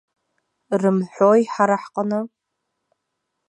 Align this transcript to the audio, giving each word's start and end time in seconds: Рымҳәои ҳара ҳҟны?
Рымҳәои 0.81 1.41
ҳара 1.53 1.77
ҳҟны? 1.83 2.19